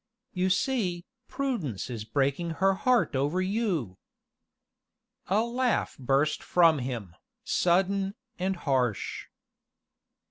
"You 0.33 0.49
see, 0.49 1.05
Prudence 1.27 1.87
is 1.87 2.05
breaking 2.05 2.49
her 2.57 2.73
heart 2.73 3.15
over 3.15 3.39
you." 3.39 3.99
A 5.27 5.41
laugh 5.43 5.95
burst 5.99 6.41
from 6.41 6.79
him, 6.79 7.15
sudden, 7.43 8.15
and 8.39 8.55
harsh. 8.55 9.27